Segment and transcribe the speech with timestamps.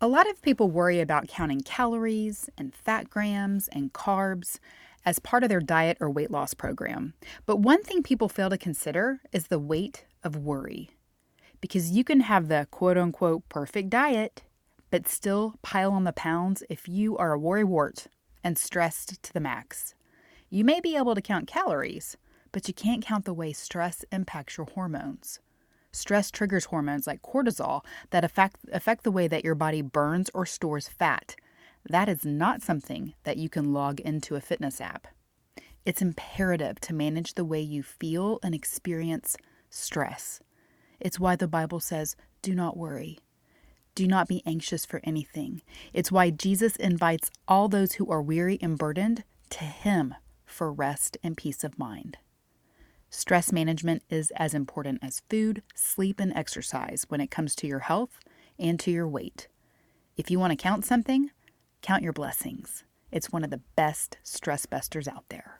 [0.00, 4.58] A lot of people worry about counting calories and fat grams and carbs
[5.06, 7.14] as part of their diet or weight loss program.
[7.46, 10.90] But one thing people fail to consider is the weight of worry.
[11.60, 14.42] Because you can have the quote unquote perfect diet,
[14.90, 18.08] but still pile on the pounds if you are a worrywart
[18.42, 19.94] and stressed to the max.
[20.50, 22.16] You may be able to count calories,
[22.52, 25.40] but you can't count the way stress impacts your hormones.
[25.94, 30.44] Stress triggers hormones like cortisol that affect, affect the way that your body burns or
[30.44, 31.36] stores fat.
[31.88, 35.06] That is not something that you can log into a fitness app.
[35.84, 39.36] It's imperative to manage the way you feel and experience
[39.70, 40.40] stress.
[40.98, 43.18] It's why the Bible says, do not worry.
[43.94, 45.62] Do not be anxious for anything.
[45.92, 50.14] It's why Jesus invites all those who are weary and burdened to Him
[50.44, 52.18] for rest and peace of mind.
[53.16, 57.78] Stress management is as important as food, sleep, and exercise when it comes to your
[57.78, 58.18] health
[58.58, 59.46] and to your weight.
[60.16, 61.30] If you want to count something,
[61.80, 62.82] count your blessings.
[63.12, 65.53] It's one of the best stress busters out there.